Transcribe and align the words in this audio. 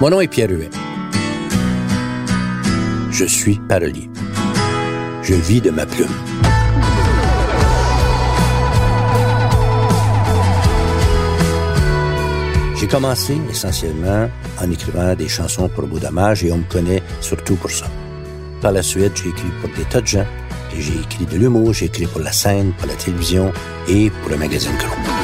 Mon 0.00 0.08
nom 0.08 0.20
est 0.22 0.28
Pierre 0.28 0.50
Huet. 0.50 0.70
Je 3.10 3.26
suis 3.26 3.56
parolier. 3.68 4.08
Je 5.22 5.34
vis 5.34 5.60
de 5.60 5.70
ma 5.70 5.84
plume. 5.84 6.08
J'ai 12.76 12.86
commencé 12.86 13.36
essentiellement 13.50 14.30
en 14.58 14.70
écrivant 14.70 15.14
des 15.14 15.28
chansons 15.28 15.68
pour 15.68 15.86
beau 15.86 15.98
et 15.98 16.52
on 16.52 16.56
me 16.56 16.70
connaît 16.70 17.02
surtout 17.20 17.56
pour 17.56 17.70
ça. 17.70 17.84
Par 18.62 18.72
la 18.72 18.82
suite, 18.82 19.20
j'ai 19.22 19.28
écrit 19.28 19.50
pour 19.60 19.68
des 19.76 19.84
tas 19.84 20.00
de 20.00 20.06
gens. 20.06 20.26
Et 20.74 20.80
j'ai 20.80 20.98
écrit 20.98 21.26
de 21.26 21.36
l'humour, 21.36 21.74
j'ai 21.74 21.86
écrit 21.86 22.06
pour 22.06 22.22
la 22.22 22.32
scène, 22.32 22.72
pour 22.78 22.88
la 22.88 22.94
télévision 22.94 23.52
et 23.86 24.08
pour 24.08 24.30
le 24.30 24.38
magazine 24.38 24.72
Chrome. 24.78 25.19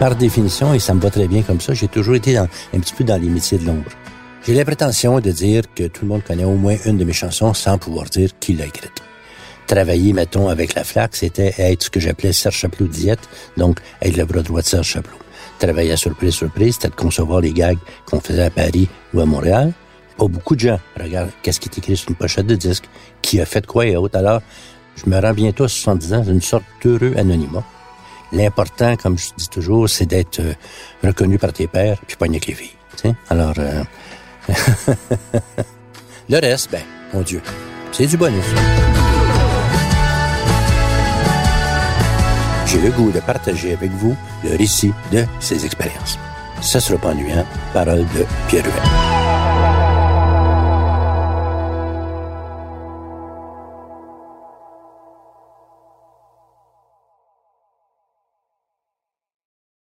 Par 0.00 0.16
définition, 0.16 0.72
et 0.72 0.78
ça 0.78 0.94
me 0.94 1.00
va 1.00 1.10
très 1.10 1.28
bien 1.28 1.42
comme 1.42 1.60
ça, 1.60 1.74
j'ai 1.74 1.86
toujours 1.86 2.14
été 2.14 2.38
un 2.38 2.46
petit 2.72 2.94
peu 2.94 3.04
dans 3.04 3.20
les 3.20 3.28
métiers 3.28 3.58
de 3.58 3.66
l'ombre. 3.66 3.90
J'ai 4.46 4.54
la 4.54 4.64
prétention 4.64 5.20
de 5.20 5.30
dire 5.30 5.64
que 5.74 5.88
tout 5.88 6.06
le 6.06 6.08
monde 6.08 6.24
connaît 6.24 6.44
au 6.44 6.54
moins 6.54 6.76
une 6.86 6.96
de 6.96 7.04
mes 7.04 7.12
chansons 7.12 7.52
sans 7.52 7.76
pouvoir 7.76 8.06
dire 8.06 8.30
qui 8.40 8.54
l'a 8.54 8.64
écrite. 8.64 9.02
Travailler, 9.66 10.14
mettons, 10.14 10.48
avec 10.48 10.74
la 10.74 10.84
flaque, 10.84 11.16
c'était 11.16 11.54
être 11.58 11.82
ce 11.82 11.90
que 11.90 12.00
j'appelais 12.00 12.32
Serge 12.32 12.56
Chaplot 12.56 12.86
diète, 12.86 13.28
donc 13.58 13.80
être 14.00 14.16
le 14.16 14.24
bras 14.24 14.40
droit 14.40 14.62
de 14.62 14.66
Serge 14.66 14.86
Chaplot. 14.86 15.18
Travailler 15.58 15.92
à 15.92 15.98
surprise, 15.98 16.32
surprise, 16.32 16.76
c'était 16.76 16.88
de 16.88 16.94
concevoir 16.94 17.42
les 17.42 17.52
gags 17.52 17.76
qu'on 18.06 18.20
faisait 18.20 18.44
à 18.44 18.50
Paris 18.50 18.88
ou 19.12 19.20
à 19.20 19.26
Montréal. 19.26 19.74
Pas 20.16 20.28
beaucoup 20.28 20.54
de 20.54 20.60
gens. 20.60 20.80
Regarde, 20.98 21.28
qu'est-ce 21.42 21.60
qui 21.60 21.68
est 21.68 21.76
écrit 21.76 21.98
sur 21.98 22.08
une 22.08 22.16
pochette 22.16 22.46
de 22.46 22.56
disque, 22.56 22.84
qui 23.20 23.38
a 23.38 23.44
fait 23.44 23.66
quoi 23.66 23.84
et 23.84 23.96
autres? 23.96 24.16
Alors, 24.16 24.40
je 24.96 25.10
me 25.10 25.20
rends 25.20 25.34
bientôt 25.34 25.64
à 25.64 25.68
70 25.68 26.14
ans 26.14 26.24
une 26.24 26.40
sorte 26.40 26.64
d'heureux 26.82 27.12
anonymat. 27.18 27.64
L'important, 28.32 28.96
comme 28.96 29.18
je 29.18 29.30
dis 29.36 29.48
toujours, 29.48 29.88
c'est 29.88 30.06
d'être 30.06 30.40
euh, 30.40 30.54
reconnu 31.02 31.38
par 31.38 31.52
tes 31.52 31.66
pères, 31.66 31.98
puis 32.06 32.16
pas 32.16 32.26
avec 32.26 32.46
les 32.46 32.54
filles. 32.54 32.76
sais. 32.96 33.14
Alors, 33.28 33.54
euh... 33.58 33.82
le 36.28 36.38
reste, 36.38 36.70
ben, 36.70 36.82
mon 37.12 37.22
Dieu, 37.22 37.42
c'est 37.92 38.06
du 38.06 38.16
bonus. 38.16 38.44
J'ai 42.66 42.80
le 42.80 42.90
goût 42.92 43.10
de 43.10 43.18
partager 43.18 43.72
avec 43.72 43.90
vous 43.90 44.16
le 44.44 44.56
récit 44.56 44.92
de 45.10 45.24
ces 45.40 45.64
expériences. 45.64 46.18
Ça 46.60 46.78
sera 46.78 46.98
pas 46.98 47.08
ennuyant. 47.08 47.44
Parole 47.72 48.06
de 48.14 48.24
Pierre 48.48 48.64
Huet. 48.64 49.29